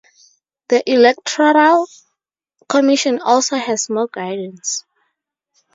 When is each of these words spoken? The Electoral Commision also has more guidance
The 0.69 0.81
Electoral 0.91 1.85
Commision 2.67 3.19
also 3.21 3.55
has 3.57 3.87
more 3.87 4.07
guidance 4.07 4.83